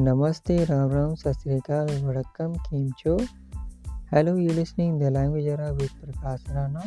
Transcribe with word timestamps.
Namaste, 0.00 0.54
Ram 0.64 0.90
Ram 0.90 1.14
Sat Sri Akal 1.14 1.88
vanakkam 2.04 2.52
kemcho 2.66 3.16
hello 4.12 4.34
you 4.36 4.52
listening 4.54 5.00
the 5.00 5.10
language 5.12 5.48
aura 5.48 5.68
with 5.70 5.90
Prakash 6.04 6.44
Rana 6.50 6.84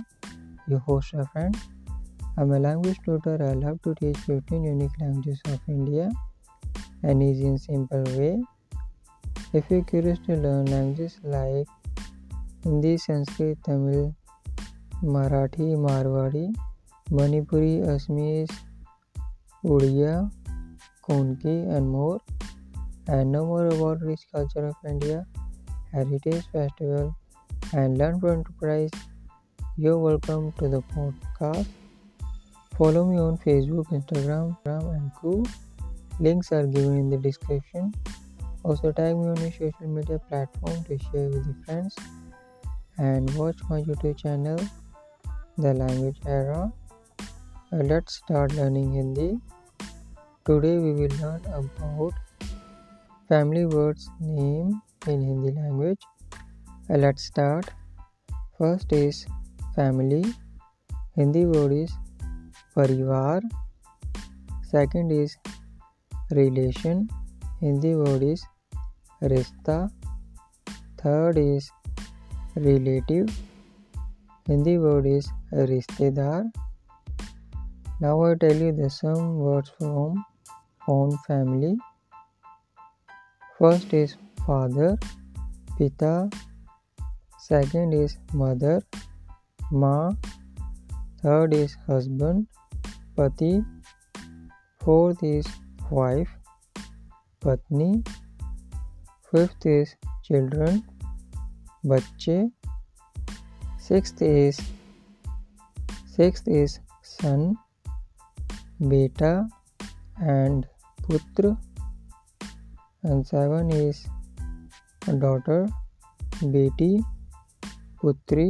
your 0.69 0.77
host 0.87 1.15
a 1.15 1.23
friend 1.23 1.55
I 1.55 2.43
am 2.43 2.53
language 2.63 2.97
tutor 3.03 3.41
I 3.47 3.59
love 3.59 3.77
to 3.83 3.93
teach 3.99 4.17
fifteen 4.17 4.65
unique 4.65 4.97
language 5.01 5.41
of 5.53 5.69
India 5.71 6.09
and 7.11 7.21
is 7.21 7.43
in 7.43 7.57
simple 7.67 8.09
way 8.17 8.31
if 9.55 9.73
you 9.73 9.81
curious 9.83 10.19
to 10.27 10.41
learn 10.41 10.67
languages 10.67 11.19
like 11.25 11.99
Hindi 12.65 12.97
Sanskrit 13.07 13.61
Tamil 13.67 15.11
Marathi 15.13 15.75
Marwari 15.85 16.47
Manipuri 17.13 17.79
Assamese 17.95 18.59
Oriya 19.65 20.21
Konkani 21.03 21.59
and 21.75 21.87
more 21.87 22.19
and 23.07 23.31
know 23.31 23.45
more 23.45 23.67
about 23.67 24.01
rich 24.01 24.21
culture 24.31 24.65
of 24.65 24.75
India, 24.87 25.25
heritage 25.91 26.43
festival, 26.51 27.15
and 27.73 27.97
learn 27.97 28.19
to 28.21 28.29
enterprise, 28.29 28.91
you're 29.77 29.97
welcome 29.97 30.51
to 30.53 30.69
the 30.69 30.81
podcast. 30.93 31.67
Follow 32.77 33.05
me 33.05 33.19
on 33.19 33.37
Facebook, 33.37 33.87
Instagram, 33.91 34.57
and 34.65 35.11
Koo. 35.15 35.43
Links 36.19 36.51
are 36.51 36.65
given 36.65 36.97
in 36.97 37.09
the 37.09 37.17
description. 37.17 37.93
Also 38.63 38.91
tag 38.91 39.17
me 39.17 39.27
on 39.27 39.37
your 39.37 39.51
social 39.51 39.87
media 39.87 40.19
platform 40.29 40.83
to 40.85 40.97
share 40.97 41.29
with 41.29 41.45
your 41.45 41.57
friends 41.65 41.95
and 42.97 43.29
watch 43.35 43.57
my 43.69 43.81
YouTube 43.81 44.17
channel, 44.17 44.59
The 45.57 45.73
Language 45.73 46.19
Era. 46.25 46.71
Let's 47.71 48.15
start 48.15 48.53
learning 48.53 48.93
Hindi. 48.93 49.39
Today 50.45 50.77
we 50.77 50.93
will 50.93 51.15
learn 51.19 51.41
about 51.45 52.13
family 53.28 53.64
words 53.66 54.10
name 54.20 54.80
in 55.06 55.20
Hindi 55.20 55.52
language. 55.52 56.00
Uh, 56.90 56.96
let's 56.96 57.24
start. 57.24 57.70
First 58.58 58.92
is 58.92 59.26
family. 59.76 60.24
Hindi 61.16 61.46
word 61.46 61.72
is 61.72 61.90
परिवार 62.76 63.40
second 64.70 65.12
is 65.12 65.32
relation 66.38 66.98
hindi 67.60 67.94
word 68.00 68.22
is 68.22 68.42
रिश्ता 69.32 69.76
third 71.02 71.38
is 71.42 71.70
relative 72.66 73.32
hindi 74.50 74.76
word 74.84 75.08
is 75.14 75.30
रिश्तेदार 75.72 76.42
now 78.02 78.14
i 78.24 78.34
tell 78.42 78.60
you 78.66 78.72
the 78.80 78.90
some 78.96 79.30
words 79.44 79.72
from 79.78 80.24
own 80.96 81.16
family 81.26 81.72
First 83.59 83.93
is 83.93 84.17
father, 84.45 84.97
pita. 85.77 86.29
Second 87.39 87.93
is 87.93 88.17
mother, 88.33 88.81
ma. 89.71 90.11
Third 91.21 91.53
is 91.53 91.77
husband, 91.87 92.47
pati. 93.15 93.63
Fourth 94.83 95.23
is 95.23 95.45
wife, 95.91 96.29
patni. 97.41 98.05
Fifth 99.31 99.65
is 99.65 99.95
children, 100.23 100.83
bacche. 101.85 102.51
Sixth 103.77 104.21
is 104.21 104.59
sixth 106.07 106.47
is 106.47 106.79
son, 107.03 107.55
beta, 108.79 109.47
and 110.17 110.67
putra. 111.03 111.57
and 113.02 113.26
seven 113.26 113.70
is 113.72 114.06
daughter 115.20 115.60
बेटी 116.44 116.90
पुत्री 118.02 118.48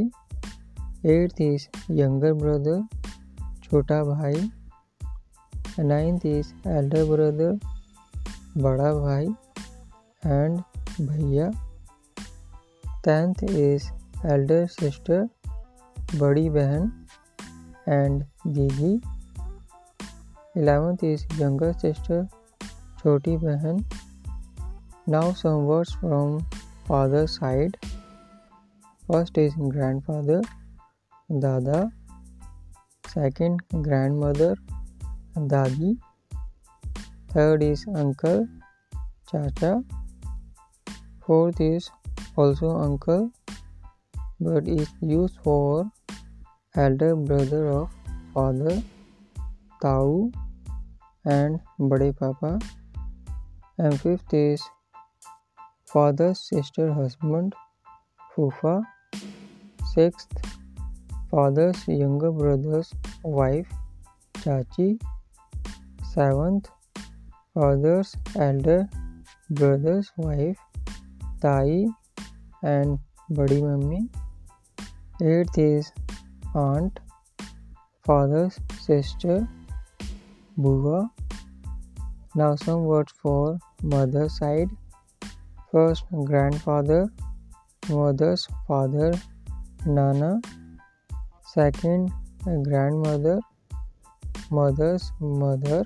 eighth 1.05 1.41
is 1.41 1.67
younger 1.99 2.33
brother 2.35 2.79
छोटा 3.63 4.03
भाई 4.05 4.49
ninth 5.81 6.25
is 6.27 6.53
Elder 6.67 7.05
brother 7.05 7.59
बड़ा 8.63 8.93
भाई 8.95 9.27
and 10.23 10.59
भैया 11.01 11.51
tenth 13.05 13.43
is 13.45 13.91
Elder 14.33 14.67
sister 14.71 15.29
बड़ी 16.17 16.49
बहन 16.51 16.91
and 17.89 18.23
दीदी 18.47 18.93
इलेवेंथ 20.57 21.05
इज 21.05 21.27
यंगर 21.41 21.73
सिस्टर 21.83 22.27
छोटी 22.99 23.37
बहन 23.37 23.85
Now 25.06 25.34
some 25.34 25.66
words 25.66 25.92
from 25.92 26.46
father 26.88 27.28
side. 27.28 27.78
First 29.06 29.38
is 29.38 29.54
grandfather, 29.56 30.42
dada. 31.40 31.92
Second, 33.10 33.60
grandmother, 33.82 34.56
dadi. 35.36 35.98
Third 37.34 37.64
is 37.64 37.86
uncle, 37.94 38.48
chacha. 39.30 39.84
Fourth 41.26 41.60
is 41.60 41.90
also 42.38 42.70
uncle, 42.70 43.30
but 44.40 44.70
is 44.70 44.88
used 45.02 45.38
for 45.44 45.92
elder 46.76 47.16
brother 47.16 47.68
of 47.68 47.90
father, 48.34 48.82
tau, 49.82 50.32
and 51.26 51.60
bade 51.90 52.16
papa. 52.16 52.58
And 53.78 54.00
fifth 54.00 54.34
is 54.34 54.64
father's 55.94 56.40
sister 56.50 56.92
husband 56.94 57.56
fufa 58.36 58.76
sixth 59.94 60.38
father's 61.32 61.88
younger 61.88 62.32
brother's 62.32 62.92
wife 63.24 63.74
chachi 64.40 64.90
seventh 66.14 66.70
father's 67.54 68.16
elder 68.48 68.80
brother's 69.62 70.12
wife 70.18 70.58
tai 71.42 71.86
and 72.64 72.98
badi 73.30 73.62
mummy. 73.62 74.10
Eighth 75.22 75.58
is 75.58 75.92
aunt 76.56 77.00
father's 78.06 78.60
sister 78.80 79.48
bua. 80.58 81.10
Now 82.36 82.56
some 82.56 82.86
words 82.86 83.14
for 83.22 83.60
mother 83.84 84.30
side 84.30 84.70
first 85.74 86.04
grandfather 86.30 87.00
mother's 87.90 88.48
father 88.68 89.12
nana 89.86 90.32
second 91.54 92.12
grandmother 92.66 93.40
mother's 94.58 95.06
mother 95.44 95.80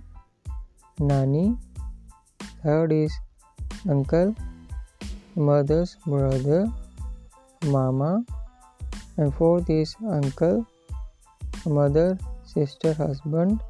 nani 1.12 1.46
third 2.64 2.92
is 2.98 3.16
uncle 3.96 4.36
mother's 5.52 5.96
brother 6.06 6.60
mama 7.78 8.12
and 9.18 9.34
fourth 9.40 9.70
is 9.70 9.96
uncle 10.18 10.66
mother 11.80 12.10
sister 12.56 12.94
husband 12.94 13.64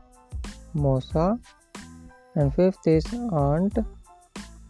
mosa 0.87 1.27
and 2.35 2.53
fifth 2.57 2.91
is 2.95 3.05
aunt 3.43 3.79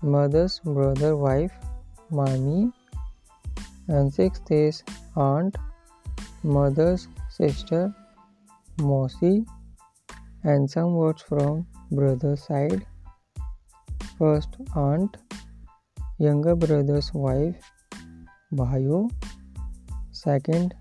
mother's 0.02 0.60
brother 0.60 1.16
wife 1.16 1.54
mami 2.12 2.72
and 3.88 4.14
sixth 4.14 4.52
is 4.52 4.84
aunt 5.16 5.56
mother's 6.44 7.08
sister 7.30 7.94
Mosi 8.80 9.46
and 10.44 10.70
some 10.70 10.94
words 10.94 11.24
from 11.24 11.66
brother's 11.92 12.44
side. 12.44 12.86
First 14.18 14.50
aunt, 14.76 15.18
younger 16.20 16.56
brother's 16.56 17.12
wife 17.14 17.72
Bhayo. 18.54 19.10
Second 20.12 20.76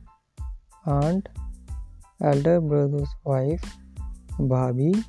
aunt, 0.85 1.29
elder 2.23 2.61
brother's 2.61 3.09
wife 3.25 3.65
Bhabhi. 4.39 5.05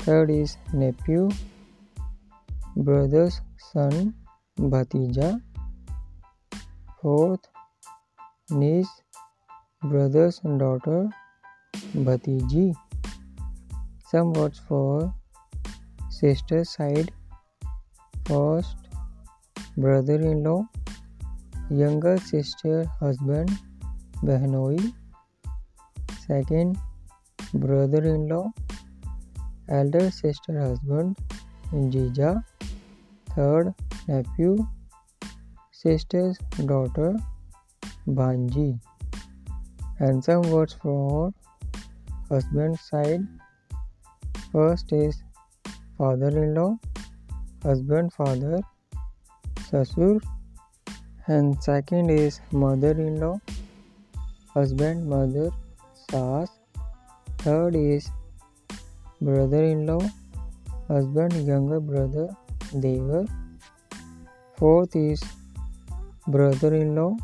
Third 0.00 0.30
is 0.30 0.56
nephew, 0.72 1.30
brothers, 2.78 3.42
son, 3.58 4.14
भतीजा, 4.60 5.38
fourth, 7.02 7.40
niece, 8.52 8.86
brothers 9.84 10.40
and 10.46 10.60
daughter, 10.60 11.10
भतीजी। 12.04 12.72
Some 14.12 14.32
words 14.36 14.60
for 14.60 15.12
sister 16.04 16.64
side. 16.64 17.10
First 18.16 18.96
brother 19.78 20.20
in 20.22 20.44
law 20.44 20.62
younger 21.72 22.18
sister 22.18 22.86
husband, 23.02 23.50
बहनोई। 24.24 24.94
Second 26.12 26.76
brother 27.56 28.06
in 28.06 28.28
law 28.28 28.42
elder 29.70 30.10
sister 30.10 30.56
husband, 30.56 31.16
जीजा। 31.90 32.42
Third 33.34 33.74
nephew 34.08 34.66
sister's 35.70 36.38
daughter 36.66 37.16
Banji. 38.06 38.78
And 39.98 40.24
some 40.24 40.42
words 40.42 40.74
for 40.82 41.32
husband 42.28 42.78
side. 42.78 43.26
First 44.50 44.92
is 44.92 45.22
father-in-law 45.98 46.78
husband 47.62 48.12
father 48.12 48.60
sasur. 49.70 50.20
And 51.26 51.62
second 51.62 52.10
is 52.10 52.40
mother-in-law 52.50 53.40
husband 54.54 55.08
mother 55.08 55.50
sas 56.10 56.50
third 57.38 57.76
is 57.76 58.10
brother-in-law 59.20 60.00
husband 60.88 61.32
younger 61.46 61.80
brother 61.80 62.28
devar 62.80 63.24
fourth 64.56 64.94
is 64.96 65.22
brother-in-law 66.28 67.16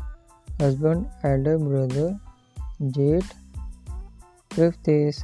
husband 0.59 1.07
elder 1.23 1.57
brother 1.57 2.19
jet 2.97 3.23
fifth 4.51 4.87
is 4.87 5.23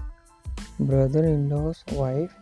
brother-in-law's 0.79 1.83
wife 1.91 2.33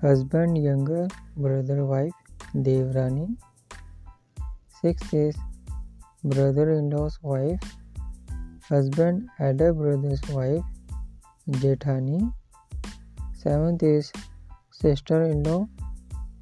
husband 0.00 0.58
younger 0.58 1.08
brother 1.36 1.84
wife 1.84 2.12
devrani. 2.54 3.36
Sixth 4.80 5.12
is 5.12 5.36
brother-in-law's 6.24 7.18
wife, 7.22 7.60
husband 8.68 9.28
elder 9.38 9.72
brother's 9.72 10.22
wife, 10.28 10.62
Jethani. 11.50 12.32
Seventh 13.34 13.82
is 13.82 14.12
sister-in-law, 14.70 15.68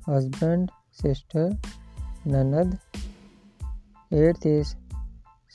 husband, 0.07 0.71
sister, 0.91 1.51
Nanad. 2.27 2.79
Eighth 4.13 4.47
is 4.47 4.77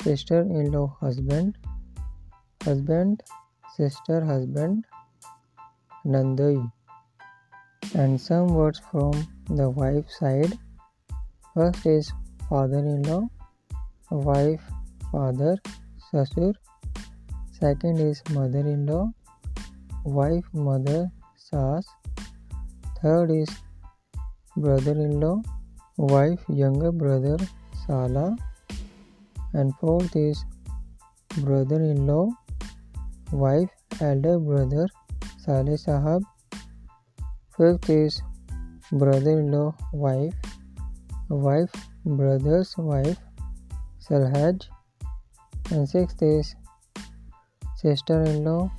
sister-in-law, 0.02 0.98
husband, 1.00 1.58
husband, 2.64 3.24
sister, 3.76 4.24
husband, 4.26 4.86
Nandai. 6.06 6.72
And 7.94 8.20
some 8.20 8.48
words 8.48 8.82
from 8.92 9.14
the 9.50 9.70
wife 9.70 10.10
side. 10.10 10.58
First 11.54 11.86
is 11.86 12.12
father-in-law, 12.50 13.28
wife, 14.12 14.62
father, 15.12 15.58
sasur. 16.12 16.54
Second 17.52 18.00
is 18.00 18.22
mother-in-law, 18.32 19.12
wife, 20.04 20.46
mother, 20.54 21.12
sas. 21.36 21.88
Third 23.02 23.32
is 23.32 23.50
brother-in-law, 24.60 25.42
wife, 25.98 26.40
younger 26.48 26.92
brother, 26.92 27.38
sala. 27.88 28.38
And 29.54 29.74
fourth 29.82 30.16
is 30.16 30.46
brother-in-law, 31.38 32.30
wife, 33.32 33.70
elder 34.00 34.38
brother, 34.40 34.88
sale 35.46 35.78
sahab. 35.86 36.22
Fifth 37.58 37.90
is 37.90 38.22
brother-in-law, 38.92 39.76
wife, 39.94 40.36
wife, 41.30 41.72
brother's 42.06 42.76
wife 42.78 43.18
Sarhaj 44.02 44.68
and 45.72 45.88
sixth 45.88 46.22
is 46.24 46.56
sister-in-law 47.76 48.72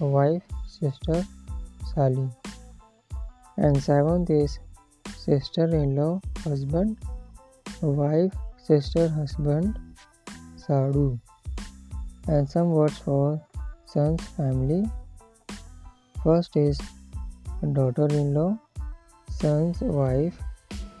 wife 0.00 0.42
sister 0.66 1.24
Sali 1.94 2.28
and 3.56 3.80
seventh 3.82 4.28
is 4.28 4.58
sister-in-law 5.26 6.20
husband 6.44 6.96
wife 7.82 8.34
sister 8.66 9.08
husband 9.08 9.78
Sadu 10.56 11.18
and 12.28 12.48
some 12.48 12.70
words 12.70 12.98
for 12.98 13.40
son's 13.86 14.24
family. 14.36 14.84
First 16.22 16.56
is 16.56 16.78
daughter-in-law 17.72 18.58
son's 19.30 19.80
wife 19.80 20.38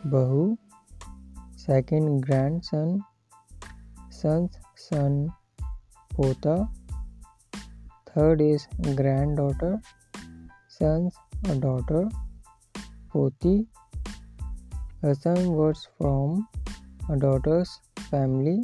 Bahu. 0.06 0.56
Second 1.56 2.20
grandson 2.26 3.04
son's 4.10 4.58
son 4.74 5.32
pota. 6.14 6.68
Third 8.14 8.40
is 8.40 8.68
granddaughter 8.94 9.80
son's 10.68 11.14
daughter 11.60 12.08
poti 13.10 13.66
some 15.02 15.46
words 15.46 15.88
from 15.98 16.48
a 17.10 17.16
daughter's 17.16 17.80
family. 18.10 18.62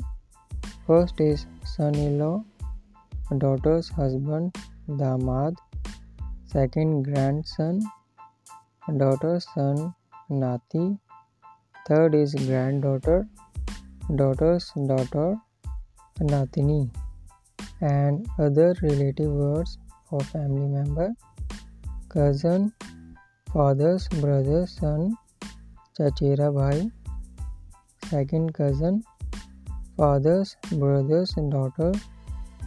First 0.87 1.20
is 1.20 1.46
son-in-law 1.64 2.44
daughter's 3.38 3.88
husband 3.88 4.56
damad. 4.88 5.56
Second 6.44 7.05
grandson 7.05 7.81
daughter's 8.99 9.46
son 9.55 9.94
nati. 10.29 10.99
Third 11.87 12.14
is 12.14 12.34
granddaughter, 12.34 13.26
daughter's 14.14 14.70
daughter, 14.87 15.37
Natini, 16.20 16.90
and 17.81 18.26
other 18.38 18.75
relative 18.82 19.32
words 19.32 19.79
for 20.08 20.20
family 20.20 20.69
member, 20.69 21.11
cousin, 22.08 22.73
father's 23.52 24.06
brother, 24.08 24.67
son, 24.67 25.17
Chachera 25.98 26.50
Bhai, 26.52 26.90
second 28.08 28.54
cousin, 28.54 29.04
father's 29.96 30.56
brother's 30.72 31.32
daughter, 31.50 31.92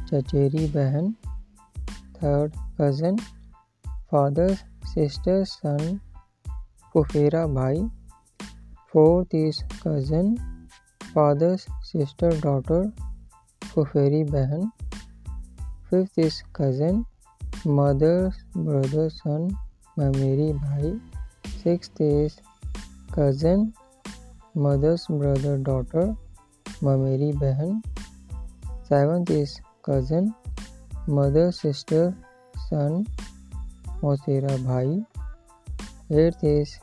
Chacheri 0.10 0.68
Bahan, 0.68 1.16
third 2.20 2.54
cousin, 2.78 3.18
father's 4.10 4.64
sister's 4.94 5.58
son, 5.62 6.02
Pufera 6.94 7.48
Bhai, 7.54 7.90
Fourth 8.96 9.34
is 9.34 9.62
cousin, 9.84 10.40
father's 11.14 11.68
sister 11.84 12.30
daughter, 12.30 12.94
Fuferi 13.60 14.24
Behan. 14.24 14.72
Fifth 15.90 16.18
is 16.18 16.42
cousin, 16.54 17.06
mother's 17.66 18.36
brother 18.56 19.10
son, 19.10 19.58
Mameri 19.98 20.54
Bhai. 20.62 20.98
Sixth 21.62 22.00
is 22.00 22.40
cousin, 23.16 23.74
mother's 24.56 25.08
brother 25.08 25.58
daughter, 25.58 26.14
Mameri 26.82 27.32
Behan. 27.40 27.82
Seventh 28.84 29.30
is 29.30 29.62
cousin, 29.84 30.36
mother's 31.08 31.62
sister 31.62 32.14
son, 32.68 33.08
Mosera 34.02 34.58
Bhai. 34.68 35.06
Eighth 36.12 36.44
is 36.44 36.78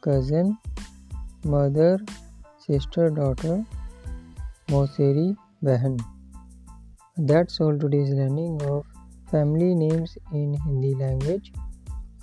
cousin, 0.00 0.56
mother, 1.44 2.00
sister, 2.58 3.10
daughter, 3.10 3.62
Moseri, 4.68 5.36
Bahan. 5.62 6.00
That's 7.18 7.60
all 7.60 7.78
today's 7.78 8.08
learning 8.08 8.62
of 8.62 8.86
family 9.30 9.74
names 9.74 10.16
in 10.32 10.54
Hindi 10.64 10.94
language. 10.94 11.52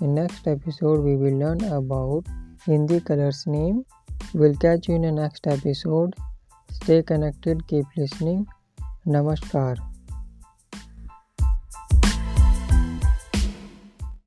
In 0.00 0.14
next 0.16 0.48
episode, 0.48 1.04
we 1.04 1.14
will 1.14 1.38
learn 1.38 1.62
about 1.72 2.26
Hindi 2.66 3.00
colors 3.00 3.46
name. 3.46 3.84
We'll 4.34 4.56
catch 4.56 4.88
you 4.88 4.96
in 4.96 5.02
the 5.02 5.12
next 5.12 5.46
episode. 5.46 6.14
Stay 6.70 7.02
connected, 7.02 7.66
keep 7.66 7.86
listening. 7.96 8.46
Namaskar. 9.06 9.89